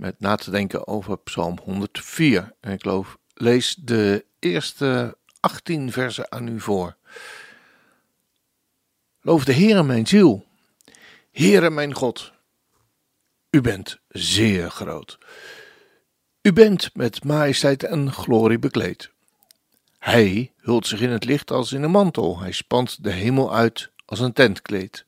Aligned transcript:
met 0.00 0.20
na 0.20 0.36
te 0.36 0.50
denken 0.50 0.86
over 0.86 1.18
Psalm 1.18 1.58
104. 1.62 2.52
En 2.60 2.72
ik 2.72 2.80
geloof, 2.80 3.18
lees 3.34 3.74
de 3.74 4.24
eerste 4.38 5.18
18 5.40 5.92
versen 5.92 6.32
aan 6.32 6.48
u 6.48 6.60
voor. 6.60 6.96
Loof 9.20 9.44
de 9.44 9.54
Heere 9.54 9.82
mijn 9.82 10.06
ziel. 10.06 10.46
Heere 11.32 11.70
mijn 11.70 11.94
God, 11.94 12.32
u 13.50 13.60
bent 13.60 14.00
zeer 14.08 14.70
groot. 14.70 15.18
U 16.42 16.52
bent 16.52 16.90
met 16.94 17.24
majesteit 17.24 17.84
en 17.84 18.12
glorie 18.12 18.58
bekleed. 18.58 19.10
Hij 19.98 20.52
hult 20.56 20.86
zich 20.86 21.00
in 21.00 21.10
het 21.10 21.24
licht 21.24 21.50
als 21.50 21.72
in 21.72 21.82
een 21.82 21.90
mantel. 21.90 22.40
Hij 22.40 22.52
spant 22.52 23.04
de 23.04 23.10
hemel 23.10 23.54
uit 23.54 23.90
als 24.04 24.20
een 24.20 24.32
tentkleed. 24.32 25.04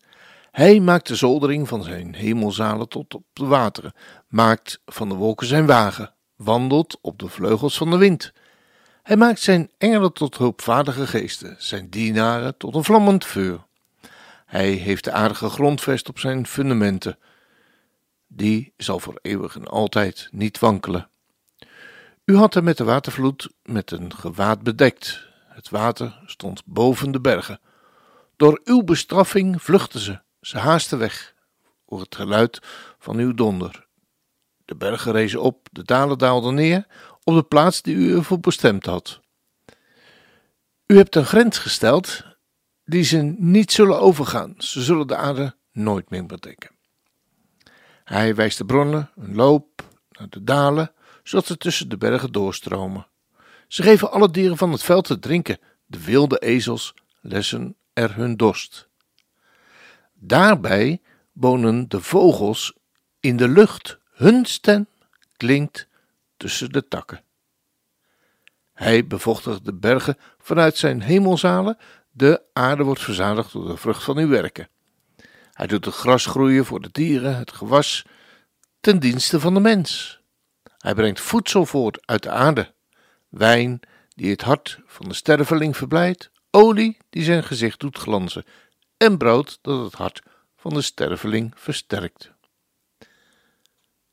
Hij 0.52 0.80
maakt 0.80 1.06
de 1.06 1.15
zoldering 1.15 1.68
van 1.68 1.82
zijn 1.82 2.15
hemelzalen 2.15 2.88
tot 2.88 3.15
op 3.15 3.24
de 3.32 3.45
wateren, 3.45 3.93
maakt 4.29 4.80
van 4.87 5.09
de 5.09 5.15
wolken 5.15 5.46
zijn 5.46 5.66
wagen, 5.66 6.15
wandelt 6.37 6.99
op 7.01 7.18
de 7.18 7.29
vleugels 7.29 7.77
van 7.77 7.90
de 7.90 7.96
wind. 7.96 8.32
Hij 9.02 9.16
maakt 9.16 9.40
zijn 9.40 9.71
engelen 9.79 10.12
tot 10.12 10.37
hulpvaardige 10.37 11.07
geesten, 11.07 11.57
zijn 11.59 11.90
dienaren 11.90 12.57
tot 12.57 12.74
een 12.74 12.85
vlammend 12.85 13.24
vuur. 13.24 13.65
Hij 14.46 14.71
heeft 14.71 15.04
de 15.04 15.12
aardige 15.12 15.49
grondvest 15.49 16.09
op 16.09 16.18
zijn 16.18 16.46
fundamenten. 16.46 17.18
Die 18.27 18.73
zal 18.77 18.99
voor 18.99 19.18
eeuwig 19.23 19.57
en 19.57 19.68
altijd 19.68 20.29
niet 20.30 20.59
wankelen. 20.59 21.09
U 22.24 22.37
had 22.37 22.55
hem 22.55 22.65
met 22.65 22.77
de 22.77 22.84
watervloed 22.84 23.49
met 23.62 23.90
een 23.90 24.15
gewaad 24.15 24.62
bedekt. 24.62 25.27
Het 25.49 25.71
water 25.71 26.21
stond 26.27 26.62
boven 26.65 27.12
de 27.12 27.21
bergen. 27.21 27.60
Door 28.37 28.60
uw 28.65 28.82
bestraffing 28.82 29.62
vluchtten 29.62 30.01
ze. 30.01 30.21
Ze 30.43 30.59
haasten 30.59 30.98
weg 30.98 31.35
voor 31.87 32.01
het 32.01 32.15
geluid 32.15 32.59
van 32.98 33.16
uw 33.16 33.35
donder. 33.35 33.87
De 34.65 34.74
bergen 34.74 35.12
rezen 35.12 35.43
op, 35.43 35.68
de 35.73 35.82
dalen 35.82 36.18
daalden 36.18 36.54
neer 36.54 36.87
op 37.24 37.34
de 37.34 37.43
plaats 37.43 37.82
die 37.82 37.95
u 37.95 38.16
ervoor 38.16 38.40
bestemd 38.40 38.87
had. 38.87 39.21
U 40.87 40.96
hebt 40.96 41.16
een 41.16 41.26
grens 41.26 41.59
gesteld 41.59 42.24
die 42.84 43.02
ze 43.02 43.16
niet 43.38 43.73
zullen 43.73 44.01
overgaan. 44.01 44.54
Ze 44.59 44.82
zullen 44.82 45.07
de 45.07 45.16
aarde 45.16 45.54
nooit 45.73 46.10
meer 46.10 46.26
bedekken. 46.26 46.71
Hij 48.04 48.34
wijst 48.34 48.59
de 48.59 48.65
bronnen, 48.65 49.10
een 49.16 49.34
loop 49.34 49.82
naar 50.10 50.29
de 50.29 50.45
dalen, 50.45 50.93
zodat 51.23 51.46
ze 51.46 51.56
tussen 51.56 51.88
de 51.88 51.96
bergen 51.96 52.32
doorstromen. 52.32 53.06
Ze 53.68 53.82
geven 53.82 54.10
alle 54.10 54.30
dieren 54.30 54.56
van 54.56 54.73
het 54.73 54.82
veld 54.82 55.04
te 55.04 55.18
drinken. 55.18 55.59
De 55.87 56.04
wilde 56.04 56.38
ezels 56.38 56.95
lessen 57.21 57.77
er 57.93 58.15
hun 58.15 58.37
dorst. 58.37 58.90
Daarbij 60.24 61.01
wonen 61.32 61.88
de 61.88 62.01
vogels 62.01 62.76
in 63.20 63.37
de 63.37 63.48
lucht. 63.48 63.98
Hun 64.12 64.44
stem 64.44 64.87
klinkt 65.37 65.88
tussen 66.37 66.71
de 66.71 66.88
takken. 66.88 67.22
Hij 68.72 69.06
bevochtigt 69.06 69.65
de 69.65 69.75
bergen 69.75 70.16
vanuit 70.38 70.77
zijn 70.77 71.03
hemelzalen. 71.03 71.78
De 72.11 72.43
aarde 72.53 72.82
wordt 72.82 73.03
verzadigd 73.03 73.53
door 73.53 73.66
de 73.66 73.77
vrucht 73.77 74.03
van 74.03 74.19
uw 74.19 74.28
werken. 74.28 74.69
Hij 75.53 75.66
doet 75.66 75.84
het 75.84 75.94
gras 75.94 76.27
groeien 76.27 76.65
voor 76.65 76.81
de 76.81 76.91
dieren, 76.93 77.37
het 77.37 77.53
gewas, 77.53 78.05
ten 78.81 78.99
dienste 78.99 79.41
van 79.41 79.55
de 79.55 79.61
mens. 79.61 80.21
Hij 80.78 80.94
brengt 80.94 81.21
voedsel 81.21 81.66
voort 81.66 82.06
uit 82.06 82.22
de 82.22 82.31
aarde, 82.31 82.75
wijn 83.28 83.81
die 84.15 84.31
het 84.31 84.43
hart 84.43 84.81
van 84.87 85.09
de 85.09 85.15
sterveling 85.15 85.77
verblijdt, 85.77 86.31
olie 86.50 86.97
die 87.11 87.25
zijn 87.25 87.44
gezicht 87.44 87.81
doet 87.81 87.99
glanzen 87.99 88.44
en 89.03 89.19
brood 89.19 89.59
dat 89.63 89.85
het 89.85 89.95
hart 89.95 90.23
van 90.57 90.75
de 90.75 90.83
sterveling 90.83 91.53
versterkt. 91.55 92.33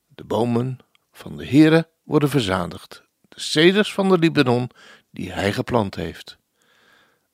De 0.07 0.23
bomen 0.23 0.79
van 1.11 1.37
de 1.37 1.45
Heere 1.45 1.89
worden 2.03 2.29
verzadigd, 2.29 3.03
de 3.27 3.39
ceders 3.39 3.93
van 3.93 4.09
de 4.09 4.17
Libanon 4.17 4.69
die 5.09 5.31
hij 5.31 5.53
geplant 5.53 5.95
heeft. 5.95 6.37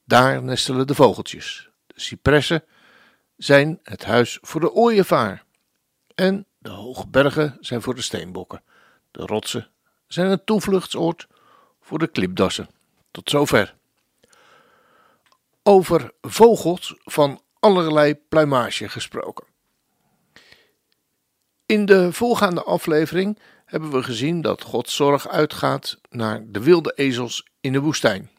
Daar 0.03 0.43
nestelen 0.43 0.87
de 0.87 0.95
vogeltjes. 0.95 1.69
De 1.87 1.99
cipressen 1.99 2.63
zijn 3.37 3.79
het 3.83 4.05
huis 4.05 4.37
voor 4.41 4.61
de 4.61 4.71
ooievaar. 4.71 5.43
En 6.15 6.45
de 6.57 6.69
hoge 6.69 7.07
bergen 7.07 7.57
zijn 7.59 7.81
voor 7.81 7.95
de 7.95 8.01
steenbokken. 8.01 8.63
De 9.11 9.25
rotsen 9.25 9.69
zijn 10.07 10.31
een 10.31 10.43
toevluchtsoord 10.43 11.27
voor 11.81 11.99
de 11.99 12.07
klipdassen. 12.07 12.69
Tot 13.11 13.29
zover. 13.29 13.75
Over 15.63 16.11
vogels 16.21 16.95
van 17.03 17.43
allerlei 17.65 18.15
pluimage 18.15 18.89
gesproken. 18.89 19.45
In 21.65 21.85
de 21.85 22.13
voorgaande 22.13 22.63
aflevering 22.63 23.39
hebben 23.65 23.91
we 23.91 24.03
gezien 24.03 24.41
dat 24.41 24.61
Gods 24.61 24.95
zorg 24.95 25.27
uitgaat 25.27 25.97
naar 26.09 26.43
de 26.47 26.59
wilde 26.59 26.93
ezels 26.95 27.47
in 27.61 27.71
de 27.71 27.79
woestijn. 27.79 28.29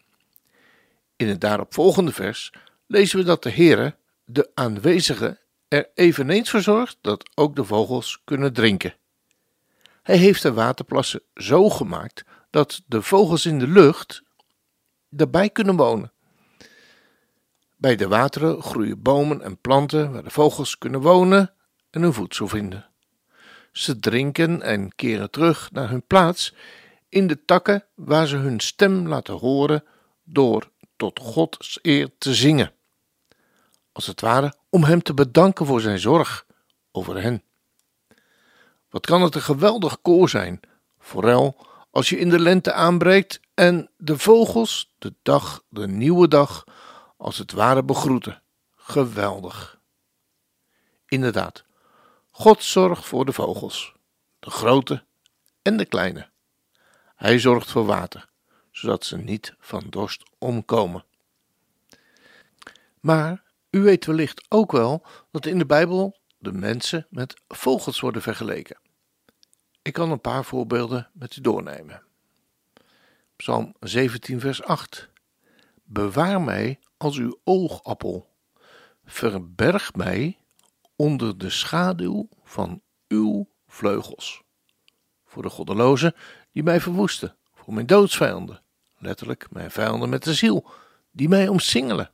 In 1.16 1.28
het 1.28 1.40
daaropvolgende 1.40 2.12
vers 2.12 2.52
lezen 2.86 3.18
we 3.18 3.24
dat 3.24 3.42
de 3.42 3.50
Heere, 3.50 3.96
de 4.24 4.50
aanwezige, 4.54 5.38
er 5.68 5.90
eveneens 5.94 6.50
voor 6.50 6.62
zorgt 6.62 6.98
dat 7.00 7.30
ook 7.34 7.56
de 7.56 7.64
vogels 7.64 8.20
kunnen 8.24 8.52
drinken. 8.52 8.94
Hij 10.02 10.16
heeft 10.16 10.42
de 10.42 10.52
waterplassen 10.52 11.22
zo 11.34 11.70
gemaakt 11.70 12.24
dat 12.50 12.82
de 12.86 13.02
vogels 13.02 13.46
in 13.46 13.58
de 13.58 13.68
lucht 13.68 14.22
daarbij 15.08 15.50
kunnen 15.50 15.76
wonen. 15.76 16.12
Bij 17.76 17.96
de 17.96 18.08
wateren 18.08 18.62
groeien 18.62 19.02
bomen 19.02 19.42
en 19.42 19.58
planten 19.58 20.12
waar 20.12 20.22
de 20.22 20.30
vogels 20.30 20.78
kunnen 20.78 21.00
wonen 21.00 21.54
en 21.90 22.02
hun 22.02 22.12
voedsel 22.12 22.48
vinden. 22.48 22.90
Ze 23.72 23.98
drinken 23.98 24.62
en 24.62 24.94
keren 24.94 25.30
terug 25.30 25.72
naar 25.72 25.90
hun 25.90 26.06
plaats 26.06 26.54
in 27.08 27.26
de 27.26 27.44
takken 27.44 27.84
waar 27.94 28.26
ze 28.26 28.36
hun 28.36 28.60
stem 28.60 29.08
laten 29.08 29.34
horen 29.34 29.84
door 30.24 30.70
tot 30.96 31.20
Gods 31.20 31.78
eer 31.82 32.10
te 32.18 32.34
zingen. 32.34 32.72
Als 33.92 34.06
het 34.06 34.20
ware 34.20 34.54
om 34.70 34.84
Hem 34.84 35.02
te 35.02 35.14
bedanken 35.14 35.66
voor 35.66 35.80
Zijn 35.80 35.98
zorg 35.98 36.46
over 36.92 37.22
hen. 37.22 37.42
Wat 38.90 39.06
kan 39.06 39.22
het 39.22 39.34
een 39.34 39.42
geweldig 39.42 40.00
koor 40.02 40.28
zijn, 40.28 40.60
vooral 40.98 41.66
als 41.90 42.08
je 42.08 42.18
in 42.18 42.30
de 42.30 42.38
lente 42.38 42.72
aanbreekt 42.72 43.40
en 43.54 43.90
de 43.96 44.18
vogels 44.18 44.94
de 44.98 45.14
dag, 45.22 45.62
de 45.68 45.88
nieuwe 45.88 46.28
dag, 46.28 46.64
als 47.16 47.38
het 47.38 47.52
ware 47.52 47.84
begroeten. 47.84 48.42
Geweldig. 48.76 49.80
Inderdaad, 51.06 51.64
God 52.30 52.62
zorgt 52.62 53.04
voor 53.04 53.24
de 53.24 53.32
vogels, 53.32 53.94
de 54.38 54.50
grote 54.50 55.04
en 55.62 55.76
de 55.76 55.84
kleine. 55.84 56.28
Hij 57.14 57.38
zorgt 57.38 57.70
voor 57.70 57.86
water, 57.86 58.28
zodat 58.70 59.04
ze 59.04 59.16
niet 59.16 59.54
van 59.58 59.86
dorst 59.90 60.22
omkomen. 60.38 61.04
Maar 63.00 63.42
u 63.70 63.80
weet 63.80 64.06
wellicht 64.06 64.44
ook 64.48 64.72
wel 64.72 65.06
dat 65.30 65.46
in 65.46 65.58
de 65.58 65.66
Bijbel 65.66 66.18
de 66.38 66.52
mensen 66.52 67.06
met 67.10 67.40
vogels 67.48 68.00
worden 68.00 68.22
vergeleken. 68.22 68.78
Ik 69.82 69.92
kan 69.92 70.10
een 70.10 70.20
paar 70.20 70.44
voorbeelden 70.44 71.10
met 71.12 71.36
u 71.36 71.40
doornemen. 71.40 72.02
Psalm 73.36 73.74
17, 73.80 74.40
vers 74.40 74.62
8. 74.62 75.08
Bewaar 75.88 76.40
mij 76.40 76.78
als 76.96 77.16
uw 77.16 77.40
oogappel. 77.44 78.34
Verberg 79.04 79.94
mij 79.94 80.38
onder 80.96 81.38
de 81.38 81.50
schaduw 81.50 82.28
van 82.44 82.82
uw 83.08 83.48
vleugels. 83.66 84.42
Voor 85.24 85.42
de 85.42 85.48
goddelozen 85.48 86.14
die 86.52 86.62
mij 86.62 86.80
verwoesten, 86.80 87.36
voor 87.54 87.74
mijn 87.74 87.86
doodsvijanden, 87.86 88.62
letterlijk 88.98 89.46
mijn 89.50 89.70
vijanden 89.70 90.08
met 90.08 90.24
de 90.24 90.34
ziel, 90.34 90.70
die 91.10 91.28
mij 91.28 91.48
omsingelen. 91.48 92.10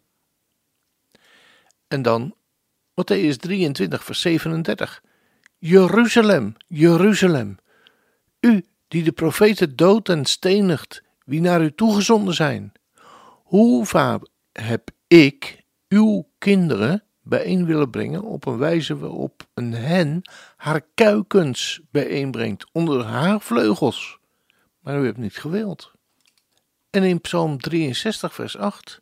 En 1.89 2.03
dan 2.03 2.35
Matthäus 2.91 3.37
23, 3.37 4.05
vers 4.05 4.21
37. 4.21 5.03
Jeruzalem, 5.59 6.57
Jeruzalem, 6.67 7.57
u 8.41 8.65
die 8.89 9.03
de 9.03 9.13
profeten 9.13 9.77
doodt 9.77 10.09
en 10.09 10.25
stenigt, 10.25 11.03
wie 11.25 11.41
naar 11.41 11.63
u 11.63 11.75
toegezonden 11.75 12.35
zijn. 12.35 12.73
Hoe 13.53 13.87
vaak 13.87 14.27
heb 14.53 14.91
ik 15.07 15.65
uw 15.89 16.29
kinderen 16.39 17.05
bijeen 17.23 17.67
willen 17.67 17.91
brengen 17.91 18.23
op 18.23 18.47
een 18.47 18.57
wijze 18.57 18.97
waarop 18.97 19.49
een 19.55 19.73
hen 19.73 20.31
haar 20.57 20.81
kuikens 20.95 21.81
bijeenbrengt 21.91 22.67
onder 22.73 23.05
haar 23.05 23.41
vleugels. 23.41 24.19
maar 24.81 25.01
u 25.01 25.05
hebt 25.05 25.19
niet 25.19 25.37
gewild. 25.37 25.93
En 26.91 27.03
in 27.03 27.21
Psalm 27.21 27.59
63, 27.59 28.35
vers 28.35 28.57
8: 28.57 29.01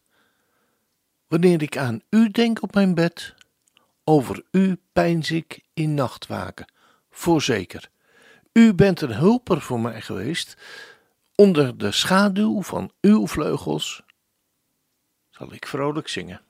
Wanneer 1.26 1.62
ik 1.62 1.76
aan 1.76 2.00
u 2.08 2.30
denk 2.30 2.62
op 2.62 2.74
mijn 2.74 2.94
bed, 2.94 3.34
over 4.04 4.44
u 4.50 4.80
pijns 4.92 5.30
ik 5.30 5.60
in 5.74 5.94
nachtwaken, 5.94 6.72
voorzeker. 7.10 7.90
U 8.52 8.74
bent 8.74 9.00
een 9.00 9.14
hulper 9.14 9.60
voor 9.60 9.80
mij 9.80 10.00
geweest. 10.00 10.56
Onder 11.34 11.78
de 11.78 11.92
schaduw 11.92 12.62
van 12.62 12.92
uw 13.00 13.26
vleugels 13.26 14.02
zal 15.40 15.52
ik 15.52 15.66
vrolijk 15.66 16.08
zingen. 16.08 16.42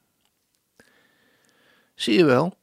Zie 1.95 2.15
je 2.15 2.25
wel, 2.25 2.59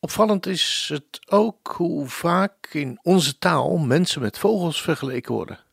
opvallend 0.00 0.46
is 0.46 0.88
het 0.92 1.30
ook 1.30 1.74
hoe 1.76 2.08
vaak 2.08 2.66
in 2.72 2.98
onze 3.02 3.38
taal 3.38 3.76
mensen 3.76 4.20
met 4.20 4.38
vogels 4.38 4.82
vergeleken 4.82 5.34
worden. 5.34 5.64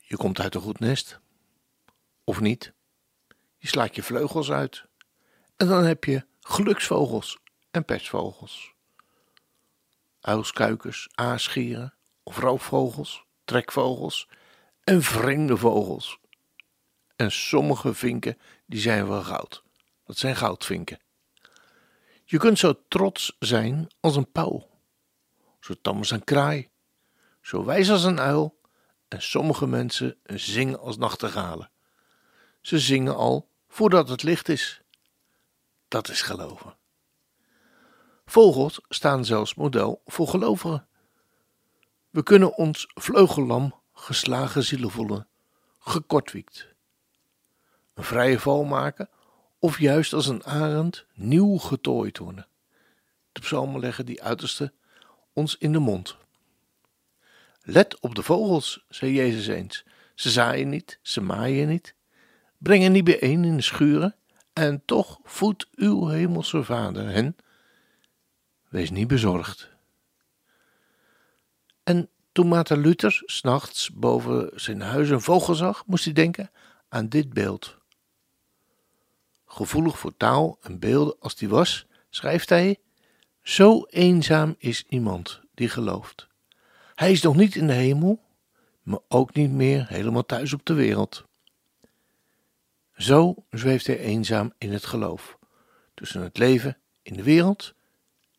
Je 0.00 0.16
komt 0.16 0.40
uit 0.40 0.54
een 0.54 0.60
goed 0.60 0.78
nest, 0.78 1.20
of 2.24 2.40
niet? 2.40 2.72
Je 3.58 3.68
slaat 3.68 3.94
je 3.94 4.02
vleugels 4.02 4.50
uit 4.50 4.84
en 5.56 5.66
dan 5.66 5.84
heb 5.84 6.04
je 6.04 6.26
geluksvogels 6.40 7.38
en 7.70 7.84
pestvogels. 7.84 8.72
Uilskuikers, 10.20 11.08
aasgieren 11.14 11.94
of 12.22 12.38
roofvogels, 12.38 13.24
trekvogels 13.44 14.28
en 14.84 15.02
vreemde 15.02 15.56
vogels. 15.56 16.18
En 17.18 17.32
sommige 17.32 17.94
vinken 17.94 18.38
die 18.66 18.80
zijn 18.80 19.08
wel 19.08 19.22
goud. 19.22 19.62
Dat 20.04 20.18
zijn 20.18 20.36
goudvinken. 20.36 20.98
Je 22.24 22.38
kunt 22.38 22.58
zo 22.58 22.82
trots 22.88 23.36
zijn 23.38 23.88
als 24.00 24.16
een 24.16 24.32
pauw, 24.32 24.68
zo 25.60 25.74
tam 25.82 25.98
als 25.98 26.10
een 26.10 26.24
kraai, 26.24 26.68
zo 27.40 27.64
wijs 27.64 27.90
als 27.90 28.04
een 28.04 28.20
uil 28.20 28.60
en 29.08 29.22
sommige 29.22 29.66
mensen 29.66 30.16
zingen 30.24 30.80
als 30.80 30.96
nachtegalen. 30.96 31.70
Ze 32.60 32.78
zingen 32.78 33.16
al 33.16 33.48
voordat 33.68 34.08
het 34.08 34.22
licht 34.22 34.48
is. 34.48 34.82
Dat 35.88 36.08
is 36.08 36.22
geloven. 36.22 36.76
Vogels 38.26 38.80
staan 38.88 39.24
zelfs 39.24 39.54
model 39.54 40.02
voor 40.06 40.28
gelovigen. 40.28 40.88
We 42.10 42.22
kunnen 42.22 42.56
ons 42.56 42.90
vleugellam 42.94 43.74
geslagen 43.92 44.62
zielen 44.64 44.90
voelen, 44.90 45.28
gekortwiekt. 45.78 46.76
Een 47.98 48.04
vrije 48.04 48.38
val 48.38 48.64
maken 48.64 49.08
of 49.58 49.78
juist 49.78 50.12
als 50.12 50.26
een 50.26 50.44
arend 50.44 51.06
nieuw 51.14 51.56
getooid 51.56 52.18
worden. 52.18 52.46
De 53.32 53.40
psalmen 53.40 53.80
leggen 53.80 54.06
die 54.06 54.22
uiterste 54.22 54.72
ons 55.32 55.56
in 55.56 55.72
de 55.72 55.78
mond. 55.78 56.16
Let 57.62 58.00
op 58.00 58.14
de 58.14 58.22
vogels, 58.22 58.84
zei 58.88 59.12
Jezus 59.12 59.46
eens. 59.46 59.84
Ze 60.14 60.30
zaaien 60.30 60.68
niet, 60.68 60.98
ze 61.02 61.20
maaien 61.20 61.68
niet, 61.68 61.94
brengen 62.58 62.92
niet 62.92 63.04
bijeen 63.04 63.44
in 63.44 63.56
de 63.56 63.62
schuren, 63.62 64.16
en 64.52 64.82
toch 64.84 65.18
voedt 65.22 65.66
uw 65.74 66.06
hemelse 66.06 66.64
Vader 66.64 67.08
hen. 67.08 67.36
Wees 68.68 68.90
niet 68.90 69.08
bezorgd. 69.08 69.70
En 71.82 72.08
toen 72.32 72.48
Maarten 72.48 72.78
Luther 72.78 73.22
s'nachts 73.24 73.90
boven 73.90 74.50
zijn 74.54 74.80
huis 74.80 75.10
een 75.10 75.20
vogel 75.20 75.54
zag, 75.54 75.86
moest 75.86 76.04
hij 76.04 76.12
denken 76.12 76.50
aan 76.88 77.08
dit 77.08 77.32
beeld. 77.32 77.76
Gevoelig 79.50 79.98
voor 79.98 80.16
taal 80.16 80.58
en 80.62 80.78
beelden 80.78 81.16
als 81.20 81.36
die 81.36 81.48
was, 81.48 81.86
schrijft 82.10 82.48
hij: 82.48 82.78
Zo 83.42 83.84
eenzaam 83.84 84.54
is 84.58 84.84
iemand 84.88 85.40
die 85.54 85.68
gelooft. 85.68 86.28
Hij 86.94 87.12
is 87.12 87.22
nog 87.22 87.36
niet 87.36 87.54
in 87.54 87.66
de 87.66 87.72
hemel, 87.72 88.20
maar 88.82 89.00
ook 89.08 89.34
niet 89.34 89.50
meer 89.50 89.88
helemaal 89.88 90.26
thuis 90.26 90.52
op 90.52 90.64
de 90.64 90.74
wereld. 90.74 91.24
Zo 92.96 93.34
zweeft 93.50 93.86
hij 93.86 93.98
eenzaam 93.98 94.52
in 94.58 94.72
het 94.72 94.86
geloof, 94.86 95.38
tussen 95.94 96.22
het 96.22 96.38
leven 96.38 96.78
in 97.02 97.16
de 97.16 97.22
wereld 97.22 97.74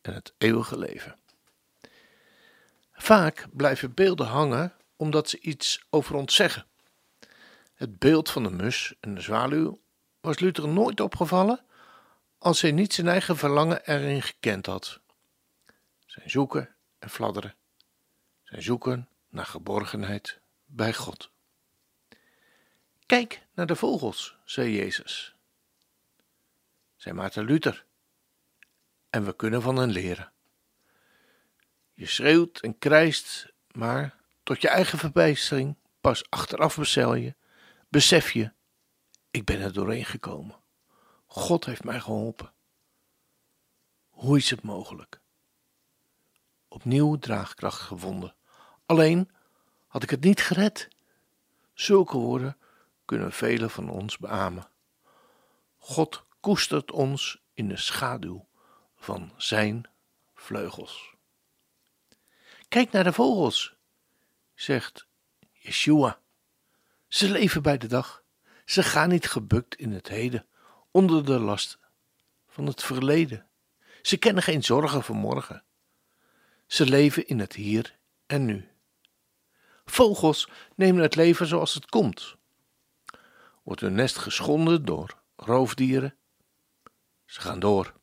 en 0.01 0.13
het 0.13 0.33
eeuwige 0.37 0.77
leven. 0.77 1.15
Vaak 2.91 3.47
blijven 3.53 3.93
beelden 3.93 4.27
hangen 4.27 4.73
omdat 4.95 5.29
ze 5.29 5.39
iets 5.39 5.85
over 5.89 6.15
ons 6.15 6.35
zeggen. 6.35 6.65
Het 7.73 7.99
beeld 7.99 8.29
van 8.29 8.43
de 8.43 8.49
mus 8.49 8.93
en 8.99 9.15
de 9.15 9.21
zwaluw 9.21 9.79
was 10.21 10.39
Luther 10.39 10.67
nooit 10.67 10.99
opgevallen 10.99 11.65
als 12.37 12.61
hij 12.61 12.71
niet 12.71 12.93
zijn 12.93 13.07
eigen 13.07 13.37
verlangen 13.37 13.85
erin 13.85 14.21
gekend 14.21 14.65
had. 14.65 14.99
Zijn 16.05 16.29
zoeken 16.29 16.75
en 16.99 17.09
fladderen, 17.09 17.55
zijn 18.43 18.61
zoeken 18.61 19.09
naar 19.29 19.45
geborgenheid 19.45 20.39
bij 20.65 20.93
God. 20.93 21.31
Kijk 23.05 23.41
naar 23.53 23.65
de 23.65 23.75
vogels, 23.75 24.35
zei 24.43 24.75
Jezus. 24.75 25.35
Zei 26.95 27.15
Maarten 27.15 27.45
Luther. 27.45 27.85
En 29.09 29.25
we 29.25 29.35
kunnen 29.35 29.61
van 29.61 29.75
hen 29.75 29.89
leren. 29.89 30.31
Je 31.93 32.05
schreeuwt 32.05 32.59
en 32.59 32.77
krijst, 32.77 33.53
maar 33.71 34.15
tot 34.43 34.61
je 34.61 34.69
eigen 34.69 34.97
verbijstering, 34.97 35.75
pas 36.01 36.29
achteraf 36.29 36.77
bestel 36.77 37.15
je, 37.15 37.35
besef 37.87 38.31
je, 38.31 38.51
ik 39.31 39.45
ben 39.45 39.61
er 39.61 39.73
doorheen 39.73 40.05
gekomen. 40.05 40.55
God 41.25 41.65
heeft 41.65 41.83
mij 41.83 41.99
geholpen. 41.99 42.53
Hoe 44.09 44.37
is 44.37 44.49
het 44.49 44.61
mogelijk? 44.61 45.19
Opnieuw 46.67 47.15
draagkracht 47.15 47.81
gevonden. 47.81 48.35
Alleen 48.85 49.31
had 49.87 50.03
ik 50.03 50.09
het 50.09 50.21
niet 50.23 50.41
gered. 50.41 50.87
Zulke 51.73 52.17
woorden 52.17 52.57
kunnen 53.05 53.31
velen 53.31 53.69
van 53.69 53.89
ons 53.89 54.17
beamen. 54.17 54.69
God 55.77 56.25
koestert 56.39 56.91
ons 56.91 57.41
in 57.53 57.67
de 57.67 57.77
schaduw 57.77 58.47
van 58.95 59.31
zijn 59.37 59.89
vleugels. 60.33 61.13
Kijk 62.67 62.91
naar 62.91 63.03
de 63.03 63.13
vogels, 63.13 63.75
zegt 64.53 65.07
Yeshua. 65.51 66.19
Ze 67.07 67.29
leven 67.29 67.61
bij 67.61 67.77
de 67.77 67.87
dag. 67.87 68.23
Ze 68.69 68.83
gaan 68.83 69.09
niet 69.09 69.27
gebukt 69.27 69.75
in 69.75 69.91
het 69.91 70.07
heden, 70.07 70.45
onder 70.91 71.25
de 71.25 71.39
last 71.39 71.79
van 72.47 72.65
het 72.65 72.83
verleden. 72.83 73.47
Ze 74.01 74.17
kennen 74.17 74.43
geen 74.43 74.63
zorgen 74.63 75.03
voor 75.03 75.15
morgen. 75.15 75.63
Ze 76.67 76.85
leven 76.85 77.27
in 77.27 77.39
het 77.39 77.53
hier 77.53 77.97
en 78.25 78.45
nu. 78.45 78.67
Vogels 79.85 80.49
nemen 80.75 81.01
het 81.01 81.15
leven 81.15 81.47
zoals 81.47 81.73
het 81.73 81.85
komt 81.85 82.37
wordt 83.69 83.83
hun 83.83 83.93
nest 83.93 84.17
geschonden 84.17 84.85
door 84.85 85.17
roofdieren. 85.35 86.15
Ze 87.25 87.41
gaan 87.41 87.59
door. 87.59 87.93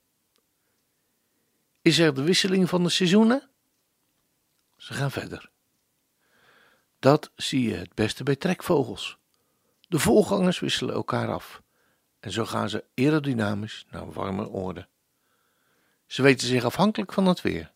Is 1.83 1.99
er 1.99 2.14
de 2.14 2.23
wisseling 2.23 2.69
van 2.69 2.83
de 2.83 2.88
seizoenen? 2.88 3.50
Ze 4.76 4.93
gaan 4.93 5.11
verder. 5.11 5.50
Dat 6.99 7.31
zie 7.37 7.69
je 7.69 7.75
het 7.75 7.95
beste 7.95 8.23
bij 8.23 8.37
trekvogels. 8.37 9.19
De 9.87 9.99
voorgangers 9.99 10.59
wisselen 10.59 10.95
elkaar 10.95 11.33
af 11.33 11.62
en 12.21 12.31
zo 12.33 12.45
gaan 12.45 12.69
ze 12.69 12.85
aerodynamisch 12.95 13.87
naar 13.90 14.12
warme 14.12 14.49
orde. 14.49 14.88
Ze 16.07 16.23
weten 16.23 16.47
zich 16.47 16.64
afhankelijk 16.64 17.12
van 17.12 17.26
het 17.26 17.40
weer, 17.40 17.73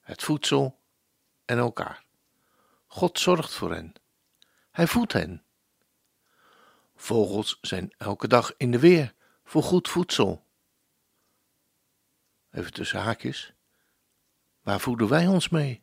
het 0.00 0.22
voedsel 0.22 0.80
en 1.44 1.58
elkaar. 1.58 2.04
God 2.86 3.18
zorgt 3.18 3.52
voor 3.52 3.72
hen. 3.72 3.92
Hij 4.70 4.86
voedt 4.86 5.12
hen 5.12 5.44
Vogels 6.96 7.58
zijn 7.60 7.94
elke 7.98 8.28
dag 8.28 8.54
in 8.56 8.70
de 8.70 8.78
weer 8.78 9.14
voor 9.44 9.62
goed 9.62 9.88
voedsel. 9.88 10.46
Even 12.50 12.72
tussen 12.72 13.00
haakjes. 13.00 13.52
Waar 14.60 14.80
voeden 14.80 15.08
wij 15.08 15.26
ons 15.26 15.48
mee? 15.48 15.82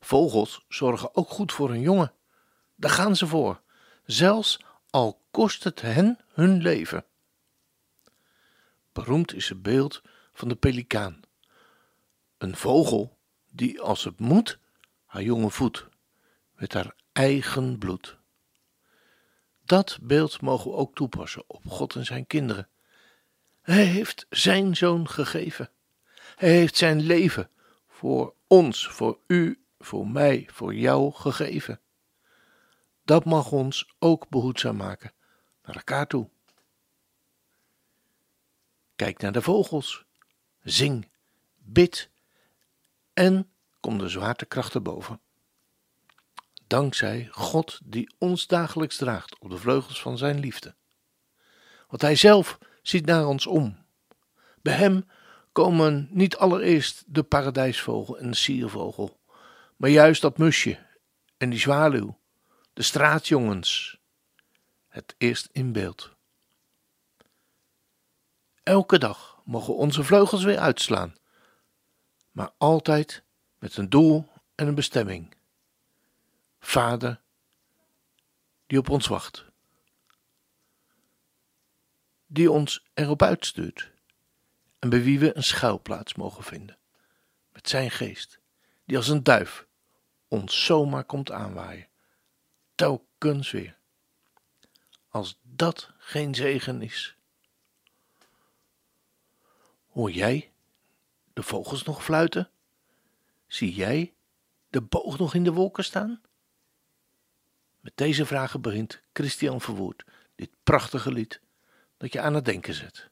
Vogels 0.00 0.64
zorgen 0.68 1.14
ook 1.14 1.28
goed 1.28 1.52
voor 1.52 1.68
hun 1.68 1.80
jongen. 1.80 2.14
Daar 2.80 2.90
gaan 2.90 3.16
ze 3.16 3.26
voor, 3.26 3.60
zelfs 4.04 4.60
al 4.90 5.22
kost 5.30 5.64
het 5.64 5.80
hen 5.80 6.18
hun 6.32 6.62
leven. 6.62 7.04
Beroemd 8.92 9.34
is 9.34 9.48
het 9.48 9.62
beeld 9.62 10.02
van 10.32 10.48
de 10.48 10.54
pelikaan. 10.54 11.20
Een 12.38 12.56
vogel 12.56 13.18
die 13.52 13.80
als 13.80 14.04
het 14.04 14.20
moet 14.20 14.58
haar 15.04 15.22
jongen 15.22 15.50
voedt 15.50 15.86
met 16.54 16.72
haar 16.72 16.94
eigen 17.12 17.78
bloed. 17.78 18.16
Dat 19.64 19.98
beeld 20.02 20.40
mogen 20.40 20.70
we 20.70 20.76
ook 20.76 20.94
toepassen 20.94 21.44
op 21.46 21.62
God 21.66 21.94
en 21.94 22.04
zijn 22.04 22.26
kinderen. 22.26 22.68
Hij 23.62 23.84
heeft 23.84 24.26
zijn 24.30 24.76
zoon 24.76 25.08
gegeven. 25.08 25.70
Hij 26.36 26.50
heeft 26.50 26.76
zijn 26.76 27.00
leven 27.00 27.50
voor 27.88 28.34
ons, 28.46 28.88
voor 28.88 29.18
u, 29.26 29.64
voor 29.78 30.08
mij, 30.08 30.48
voor 30.52 30.74
jou 30.74 31.12
gegeven. 31.12 31.80
Dat 33.04 33.24
mag 33.24 33.52
ons 33.52 33.94
ook 33.98 34.28
behoedzaam 34.28 34.76
maken 34.76 35.12
naar 35.64 35.76
elkaar 35.76 36.06
toe. 36.06 36.28
Kijk 38.96 39.18
naar 39.18 39.32
de 39.32 39.42
vogels, 39.42 40.04
zing, 40.62 41.08
bid 41.56 42.10
en 43.12 43.50
kom 43.80 43.98
de 43.98 44.08
zwaartekrachten 44.08 44.82
boven. 44.82 45.20
dankzij 46.66 47.28
God 47.30 47.80
die 47.84 48.14
ons 48.18 48.46
dagelijks 48.46 48.96
draagt 48.96 49.38
op 49.38 49.50
de 49.50 49.56
vleugels 49.58 50.00
van 50.00 50.18
zijn 50.18 50.38
liefde. 50.38 50.74
Want 51.88 52.02
hij 52.02 52.16
zelf 52.16 52.58
ziet 52.82 53.06
naar 53.06 53.26
ons 53.26 53.46
om. 53.46 53.78
Bij 54.62 54.74
hem 54.74 55.08
komen 55.52 56.08
niet 56.10 56.36
allereerst 56.36 57.04
de 57.06 57.22
paradijsvogel 57.22 58.18
en 58.18 58.30
de 58.30 58.36
siervogel, 58.36 59.20
maar 59.76 59.90
juist 59.90 60.22
dat 60.22 60.38
musje 60.38 60.86
en 61.36 61.50
die 61.50 61.58
zwaluw, 61.58 62.19
de 62.72 62.82
straatjongens, 62.82 63.98
het 64.88 65.14
eerst 65.18 65.48
in 65.52 65.72
beeld. 65.72 66.10
Elke 68.62 68.98
dag 68.98 69.40
mogen 69.44 69.76
onze 69.76 70.04
vleugels 70.04 70.44
weer 70.44 70.58
uitslaan, 70.58 71.16
maar 72.30 72.52
altijd 72.58 73.22
met 73.58 73.76
een 73.76 73.90
doel 73.90 74.28
en 74.54 74.66
een 74.66 74.74
bestemming. 74.74 75.34
Vader, 76.58 77.20
die 78.66 78.78
op 78.78 78.88
ons 78.88 79.06
wacht, 79.06 79.44
die 82.26 82.50
ons 82.50 82.86
erop 82.94 83.22
uitstuurt. 83.22 83.90
En 84.78 84.88
bij 84.88 85.02
wie 85.02 85.18
we 85.18 85.36
een 85.36 85.44
schuilplaats 85.44 86.14
mogen 86.14 86.44
vinden, 86.44 86.78
met 87.52 87.68
zijn 87.68 87.90
geest, 87.90 88.40
die 88.84 88.96
als 88.96 89.08
een 89.08 89.22
duif 89.22 89.66
ons 90.28 90.64
zomaar 90.64 91.04
komt 91.04 91.30
aanwaaien, 91.30 91.88
telkens 92.80 93.50
weer. 93.50 93.76
Als 95.08 95.38
dat 95.42 95.90
geen 95.98 96.34
zegen 96.34 96.82
is. 96.82 97.16
Hoor 99.88 100.10
jij 100.10 100.52
de 101.32 101.42
vogels 101.42 101.82
nog 101.82 102.04
fluiten? 102.04 102.50
Zie 103.46 103.74
jij 103.74 104.14
de 104.68 104.80
boog 104.80 105.18
nog 105.18 105.34
in 105.34 105.44
de 105.44 105.52
wolken 105.52 105.84
staan? 105.84 106.20
Met 107.80 107.92
deze 107.94 108.26
vragen 108.26 108.60
begint 108.60 109.02
Christian 109.12 109.60
Verwoerd 109.60 110.04
dit 110.34 110.50
prachtige 110.62 111.12
lied 111.12 111.40
dat 111.96 112.12
je 112.12 112.20
aan 112.20 112.34
het 112.34 112.44
denken 112.44 112.74
zet. 112.74 113.10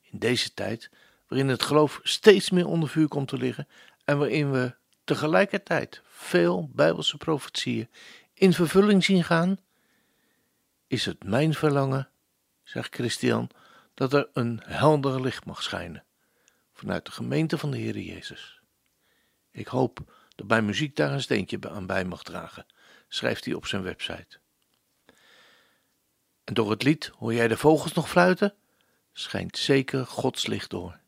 In 0.00 0.18
deze 0.18 0.54
tijd, 0.54 0.90
waarin 1.26 1.48
het 1.48 1.62
geloof 1.62 2.00
steeds 2.02 2.50
meer 2.50 2.66
onder 2.66 2.88
vuur 2.88 3.08
komt 3.08 3.28
te 3.28 3.36
liggen 3.36 3.68
en 4.04 4.18
waarin 4.18 4.50
we 4.50 4.74
tegelijkertijd 5.04 6.02
veel 6.20 6.70
Bijbelse 6.72 7.16
profetieën 7.16 7.88
in 8.32 8.52
vervulling 8.52 9.04
zien 9.04 9.24
gaan, 9.24 9.58
is 10.86 11.04
het 11.04 11.24
mijn 11.24 11.54
verlangen, 11.54 12.08
zegt 12.62 12.94
Christian, 12.94 13.50
dat 13.94 14.12
er 14.12 14.28
een 14.32 14.60
helder 14.64 15.20
licht 15.20 15.44
mag 15.44 15.62
schijnen 15.62 16.04
vanuit 16.72 17.04
de 17.04 17.10
gemeente 17.10 17.58
van 17.58 17.70
de 17.70 17.76
Heer 17.76 17.98
Jezus. 17.98 18.60
Ik 19.50 19.66
hoop 19.66 20.14
dat 20.34 20.46
mijn 20.46 20.64
muziek 20.64 20.96
daar 20.96 21.12
een 21.12 21.22
steentje 21.22 21.58
aan 21.70 21.86
bij 21.86 22.04
mag 22.04 22.22
dragen, 22.22 22.66
schrijft 23.08 23.44
hij 23.44 23.54
op 23.54 23.66
zijn 23.66 23.82
website. 23.82 24.38
En 26.44 26.54
door 26.54 26.70
het 26.70 26.82
lied 26.82 27.12
hoor 27.18 27.34
jij 27.34 27.48
de 27.48 27.56
vogels 27.56 27.92
nog 27.92 28.08
fluiten? 28.08 28.54
Schijnt 29.12 29.58
zeker 29.58 30.06
Gods 30.06 30.46
licht 30.46 30.70
door. 30.70 30.98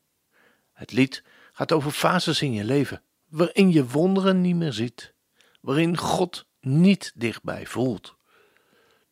Het 0.73 0.91
lied 0.91 1.23
gaat 1.51 1.71
over 1.71 1.91
fases 1.91 2.41
in 2.41 2.53
je 2.53 2.63
leven 2.63 3.03
waarin 3.33 3.71
je 3.71 3.87
wonderen 3.87 4.41
niet 4.41 4.55
meer 4.55 4.73
ziet, 4.73 5.13
waarin 5.61 5.97
God 5.97 6.45
niet 6.59 7.11
dichtbij 7.15 7.65
voelt. 7.65 8.15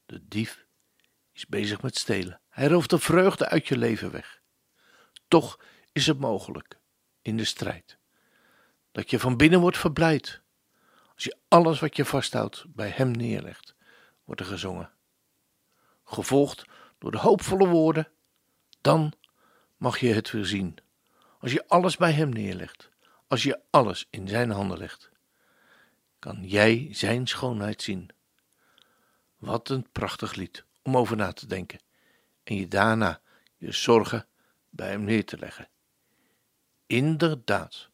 De 0.05 0.27
dief 0.27 0.65
is 1.33 1.47
bezig 1.47 1.81
met 1.81 1.97
stelen. 1.97 2.41
Hij 2.49 2.67
rooft 2.67 2.89
de 2.89 2.99
vreugde 2.99 3.49
uit 3.49 3.67
je 3.67 3.77
leven 3.77 4.11
weg. 4.11 4.41
Toch 5.27 5.59
is 5.91 6.07
het 6.07 6.19
mogelijk 6.19 6.79
in 7.21 7.37
de 7.37 7.45
strijd 7.45 7.99
dat 8.91 9.09
je 9.09 9.19
van 9.19 9.37
binnen 9.37 9.59
wordt 9.59 9.77
verblijd. 9.77 10.41
Als 11.13 11.23
je 11.23 11.37
alles 11.47 11.79
wat 11.79 11.95
je 11.95 12.05
vasthoudt 12.05 12.65
bij 12.67 12.89
Hem 12.89 13.11
neerlegt, 13.11 13.75
wordt 14.23 14.41
er 14.41 14.47
gezongen. 14.47 14.91
Gevolgd 16.03 16.65
door 16.97 17.11
de 17.11 17.17
hoopvolle 17.17 17.67
woorden, 17.67 18.07
dan 18.81 19.13
mag 19.77 19.99
je 19.99 20.13
het 20.13 20.31
weer 20.31 20.45
zien. 20.45 20.77
Als 21.39 21.51
je 21.51 21.67
alles 21.67 21.97
bij 21.97 22.11
Hem 22.11 22.29
neerlegt, 22.29 22.90
als 23.31 23.43
je 23.43 23.59
alles 23.69 24.07
in 24.09 24.27
Zijn 24.27 24.51
handen 24.51 24.77
legt, 24.77 25.09
kan 26.19 26.47
jij 26.47 26.87
Zijn 26.91 27.27
schoonheid 27.27 27.81
zien. 27.81 28.09
Wat 29.37 29.69
een 29.69 29.87
prachtig 29.91 30.33
lied 30.33 30.65
om 30.81 30.97
over 30.97 31.17
na 31.17 31.31
te 31.31 31.47
denken 31.47 31.79
en 32.43 32.55
je 32.55 32.67
daarna 32.67 33.21
je 33.57 33.71
zorgen 33.71 34.25
bij 34.69 34.89
Hem 34.89 35.03
neer 35.03 35.25
te 35.25 35.37
leggen. 35.37 35.69
Inderdaad, 36.87 37.89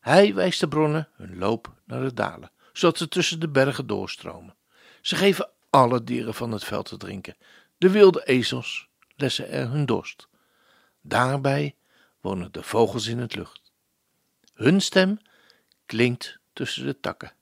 Hij 0.00 0.34
wijst 0.34 0.60
de 0.60 0.68
bronnen 0.68 1.08
hun 1.12 1.38
loop 1.38 1.74
naar 1.84 2.00
de 2.00 2.14
dalen, 2.14 2.50
zodat 2.72 2.98
ze 2.98 3.08
tussen 3.08 3.40
de 3.40 3.48
bergen 3.48 3.86
doorstromen. 3.86 4.56
Ze 5.00 5.16
geven 5.16 5.50
alle 5.70 6.04
dieren 6.04 6.34
van 6.34 6.52
het 6.52 6.64
veld 6.64 6.86
te 6.86 6.96
drinken. 6.96 7.36
De 7.78 7.90
wilde 7.90 8.24
ezels 8.24 8.88
lessen 9.16 9.48
er 9.48 9.68
hun 9.68 9.86
dorst. 9.86 10.28
Daarbij 11.00 11.76
wonen 12.20 12.52
de 12.52 12.62
vogels 12.62 13.06
in 13.06 13.18
het 13.18 13.34
lucht. 13.34 13.63
Hun 14.54 14.80
stem 14.80 15.18
klinkt 15.86 16.38
tussen 16.52 16.86
de 16.86 17.00
takken. 17.00 17.32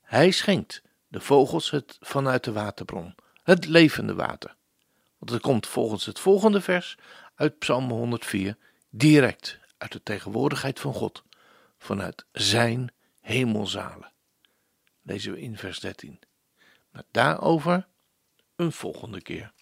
Hij 0.00 0.30
schenkt 0.30 0.82
de 1.08 1.20
vogels 1.20 1.70
het 1.70 1.96
vanuit 2.00 2.44
de 2.44 2.52
waterbron, 2.52 3.14
het 3.42 3.66
levende 3.66 4.14
water. 4.14 4.56
Want 5.18 5.30
het 5.30 5.42
komt 5.42 5.66
volgens 5.66 6.06
het 6.06 6.18
volgende 6.18 6.60
vers 6.60 6.98
uit 7.34 7.58
Psalm 7.58 7.90
104 7.90 8.56
direct 8.90 9.58
uit 9.78 9.92
de 9.92 10.02
tegenwoordigheid 10.02 10.80
van 10.80 10.94
God, 10.94 11.24
vanuit 11.78 12.26
zijn 12.32 12.94
hemelzalen. 13.20 14.12
Lezen 15.02 15.32
we 15.32 15.40
in 15.40 15.56
vers 15.56 15.80
13. 15.80 16.20
Maar 16.90 17.04
daarover 17.10 17.86
een 18.56 18.72
volgende 18.72 19.22
keer. 19.22 19.52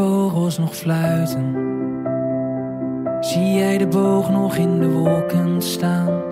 Vogels 0.00 0.58
nog 0.58 0.76
fluiten? 0.76 1.54
Zie 3.20 3.52
jij 3.52 3.78
de 3.78 3.86
boog 3.86 4.30
nog 4.30 4.56
in 4.56 4.78
de 4.78 4.90
wolken 4.90 5.62
staan? 5.62 6.22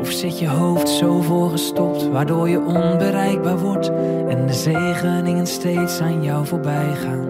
Of 0.00 0.10
zit 0.10 0.38
je 0.38 0.48
hoofd 0.48 0.88
zo 0.88 1.20
voorgestopt, 1.20 2.08
waardoor 2.08 2.48
je 2.48 2.58
onbereikbaar 2.58 3.58
wordt 3.58 3.88
en 4.28 4.46
de 4.46 4.52
zegeningen 4.52 5.46
steeds 5.46 6.00
aan 6.00 6.22
jou 6.22 6.46
voorbij 6.46 6.94
gaan? 6.94 7.28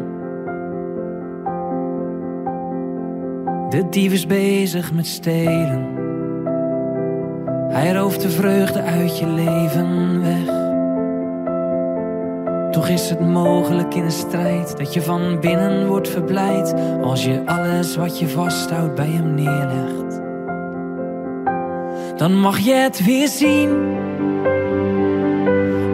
De 3.69 3.89
dief 3.91 4.13
is 4.13 4.27
bezig 4.27 4.93
met 4.93 5.07
stelen. 5.07 5.87
Hij 7.69 7.93
rooft 7.93 8.23
de 8.23 8.31
vreugde 8.31 8.83
uit 8.83 9.19
je 9.19 9.27
leven 9.27 10.21
weg. 10.21 10.70
Toch 12.71 12.89
is 12.89 13.11
het 13.11 13.21
mogelijk 13.21 13.95
in 13.95 14.05
een 14.05 14.11
strijd 14.11 14.79
dat 14.79 14.95
je 14.95 15.03
van 15.03 15.41
binnen 15.41 15.87
wordt 15.87 16.09
verblijd 16.09 16.75
als 17.03 17.25
je 17.25 17.43
alles 17.47 17.97
wat 17.97 18.19
je 18.19 18.29
vasthoudt 18.29 18.95
bij 18.95 19.09
hem 19.09 19.35
neerlegt. 19.35 20.21
Dan 22.17 22.41
mag 22.41 22.59
je 22.59 22.73
het 22.73 23.05
weer 23.05 23.29
zien 23.29 23.99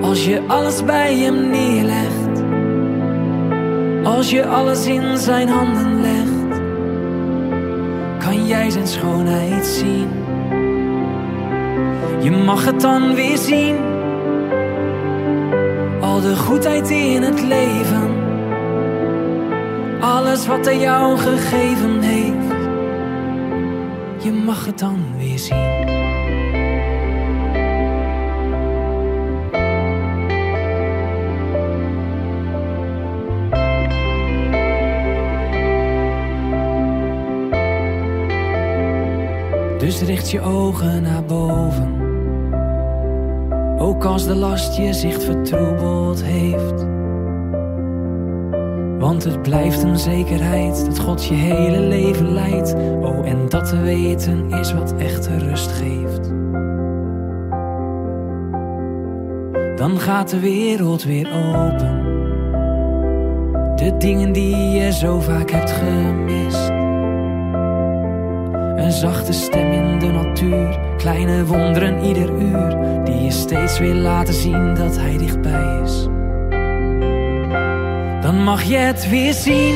als 0.02 0.24
je 0.24 0.42
alles 0.46 0.84
bij 0.84 1.14
hem 1.14 1.50
neerlegt. 1.50 2.42
Als 4.04 4.30
je 4.30 4.46
alles 4.46 4.86
in 4.86 5.18
zijn 5.18 5.48
handen 5.48 6.00
legt, 6.00 6.60
kan 8.18 8.46
jij 8.46 8.70
zijn 8.70 8.86
schoonheid 8.86 9.66
zien. 9.66 10.08
Je 12.20 12.30
mag 12.30 12.64
het 12.64 12.80
dan 12.80 13.14
weer 13.14 13.36
zien 13.36 13.95
al 16.16 16.22
de 16.22 16.36
goedheid 16.36 16.90
in 16.90 17.22
het 17.22 17.42
leven, 17.42 18.10
alles 20.00 20.46
wat 20.46 20.64
hij 20.64 20.78
jou 20.78 21.18
gegeven 21.18 22.00
heeft, 22.00 22.54
je 24.24 24.32
mag 24.32 24.66
het 24.66 24.78
dan 24.78 24.98
weer 25.18 25.38
zien. 25.38 25.84
Dus 39.78 40.00
richt 40.00 40.30
je 40.30 40.40
ogen 40.40 41.02
naar 41.02 41.24
boven 41.24 41.95
ook 43.96 44.04
als 44.04 44.26
de 44.26 44.34
last 44.34 44.76
je 44.76 44.92
zicht 44.92 45.24
vertroebeld 45.24 46.22
heeft. 46.24 46.86
Want 48.98 49.24
het 49.24 49.42
blijft 49.42 49.82
een 49.82 49.98
zekerheid 49.98 50.86
dat 50.86 50.98
God 50.98 51.24
je 51.24 51.34
hele 51.34 51.80
leven 51.80 52.32
leidt. 52.32 52.74
Oh, 52.74 53.28
en 53.28 53.48
dat 53.48 53.68
te 53.68 53.80
weten 53.80 54.50
is 54.50 54.72
wat 54.72 54.94
echte 54.96 55.38
rust 55.38 55.70
geeft. 55.70 56.30
Dan 59.76 59.98
gaat 59.98 60.30
de 60.30 60.40
wereld 60.40 61.04
weer 61.04 61.28
open. 61.32 62.04
De 63.76 63.94
dingen 63.98 64.32
die 64.32 64.56
je 64.56 64.92
zo 64.92 65.20
vaak 65.20 65.50
hebt 65.50 65.70
gemist. 65.70 66.75
Een 68.86 68.92
zachte 68.92 69.32
stem 69.32 69.72
in 69.72 69.98
de 69.98 70.06
natuur, 70.06 70.78
kleine 70.96 71.44
wonderen 71.44 72.04
ieder 72.04 72.30
uur, 72.30 72.76
die 73.04 73.22
je 73.22 73.30
steeds 73.30 73.78
weer 73.78 73.94
laten 73.94 74.34
zien 74.34 74.74
dat 74.74 74.96
hij 74.96 75.18
dichtbij 75.18 75.80
is. 75.84 76.02
Dan 78.20 78.42
mag 78.44 78.62
je 78.62 78.76
het 78.76 79.08
weer 79.08 79.32
zien, 79.32 79.74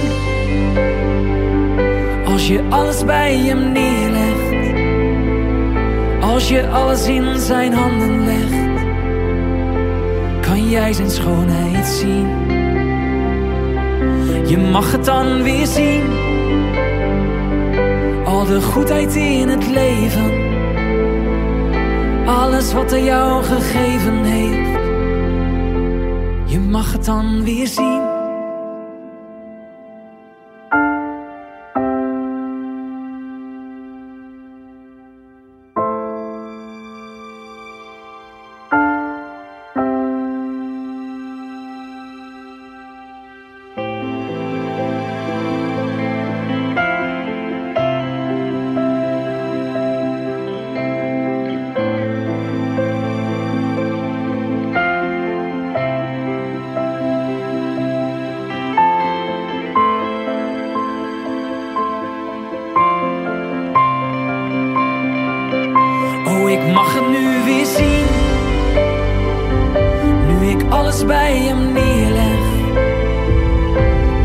als 2.25 2.49
je 2.49 2.63
alles 2.69 3.05
bij 3.05 3.37
hem 3.37 3.73
neerlegt, 3.73 4.75
als 6.23 6.49
je 6.49 6.69
alles 6.69 7.07
in 7.07 7.39
zijn 7.39 7.73
handen 7.73 8.25
legt, 8.25 8.69
kan 10.41 10.69
jij 10.69 10.93
zijn 10.93 11.11
schoonheid 11.11 11.87
zien. 11.87 12.29
Je 14.49 14.57
mag 14.71 14.93
het 14.93 15.05
dan 15.05 15.43
weer 15.43 15.67
zien 15.67 16.30
al 18.41 18.47
de 18.47 18.63
goedheid 18.63 19.15
in 19.15 19.49
het 19.49 19.67
leven, 19.67 20.33
alles 22.27 22.73
wat 22.73 22.91
hij 22.91 23.05
jou 23.05 23.43
gegeven 23.45 24.25
heeft. 24.25 24.79
Je 26.51 26.59
mag 26.59 26.93
het 26.93 27.05
dan 27.05 27.45
weer 27.45 27.67
zien. 27.67 28.10
Alles 70.81 71.05
bij 71.05 71.37
hem 71.37 71.73
neerleg. 71.73 72.41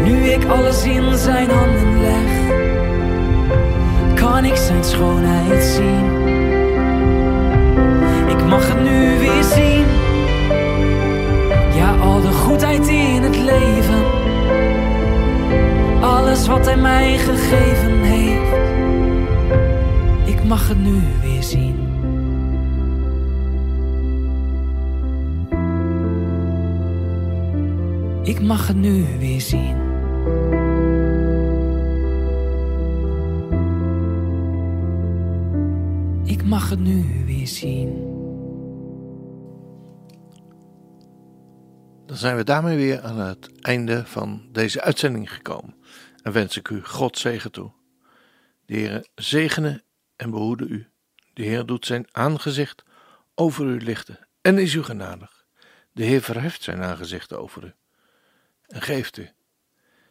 Nu 0.03 0.29
ik 0.29 0.45
alles 0.45 0.83
in 0.83 1.17
zijn 1.17 1.49
handen 1.49 2.01
leg. 2.01 2.53
Kan 4.15 4.45
ik 4.45 4.55
zijn 4.55 4.83
schoonheid 4.83 5.63
zien. 5.63 6.05
Ik 8.27 8.45
mag 8.45 8.67
het 8.67 8.81
nu 8.83 9.19
weer 9.19 9.43
zien. 9.43 9.85
Ja, 11.75 11.95
al 12.01 12.21
de 12.21 12.31
goedheid 12.31 12.87
in 12.87 13.21
het 13.23 13.37
leven. 13.37 14.03
Alles 16.01 16.47
wat 16.47 16.65
hij 16.65 16.77
mij 16.77 17.17
gegeven 17.17 18.01
heeft. 18.01 18.53
Ik 20.23 20.43
mag 20.43 20.67
het 20.67 20.83
nu 20.83 21.01
weer 21.21 21.24
mag 28.45 28.67
het 28.67 28.77
nu 28.77 29.17
weer 29.17 29.41
zien. 29.41 29.77
Ik 36.25 36.43
mag 36.43 36.69
het 36.69 36.79
nu 36.79 37.25
weer 37.25 37.47
zien. 37.47 38.13
Dan 42.05 42.17
zijn 42.17 42.35
we 42.35 42.43
daarmee 42.43 42.77
weer 42.77 43.01
aan 43.01 43.19
het 43.19 43.61
einde 43.61 44.05
van 44.05 44.47
deze 44.51 44.81
uitzending 44.81 45.33
gekomen. 45.33 45.75
En 46.21 46.31
wens 46.31 46.57
ik 46.57 46.69
u 46.69 46.83
God 46.83 47.17
zegen 47.17 47.51
toe. 47.51 47.71
De 48.65 48.75
Heer 48.75 49.07
zegene 49.15 49.83
en 50.15 50.29
behoede 50.29 50.65
u. 50.65 50.89
De 51.33 51.43
Heer 51.43 51.65
doet 51.65 51.85
zijn 51.85 52.07
aangezicht 52.11 52.83
over 53.35 53.65
u 53.65 53.81
lichten 53.81 54.27
en 54.41 54.57
is 54.57 54.73
u 54.73 54.83
genadig. 54.83 55.45
De 55.91 56.03
Heer 56.03 56.21
verheft 56.21 56.63
zijn 56.63 56.83
aangezicht 56.83 57.33
over 57.33 57.63
u 57.63 57.73
en 58.67 58.81
geeft 58.81 59.17
u 59.17 59.29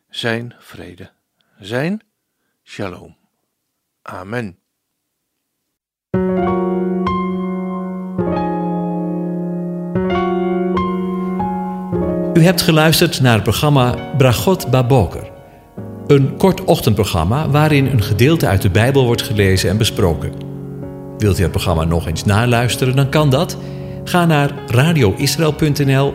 zijn 0.08 0.54
vrede, 0.58 1.10
zijn 1.58 2.02
shalom. 2.64 3.16
Amen. 4.02 4.58
U 12.34 12.42
hebt 12.42 12.62
geluisterd 12.62 13.20
naar 13.20 13.34
het 13.34 13.42
programma 13.42 14.14
Bragot 14.16 14.70
Baboker. 14.70 15.32
Een 16.06 16.36
kort 16.36 16.64
ochtendprogramma 16.64 17.48
waarin 17.50 17.86
een 17.86 18.02
gedeelte 18.02 18.46
uit 18.46 18.62
de 18.62 18.70
Bijbel 18.70 19.04
wordt 19.04 19.22
gelezen 19.22 19.70
en 19.70 19.76
besproken. 19.76 20.32
Wilt 21.18 21.38
u 21.38 21.42
het 21.42 21.50
programma 21.50 21.84
nog 21.84 22.06
eens 22.06 22.24
naluisteren, 22.24 22.96
dan 22.96 23.08
kan 23.08 23.30
dat. 23.30 23.58
Ga 24.04 24.26
naar 24.26 24.50
radioisrael.nl 24.66 26.14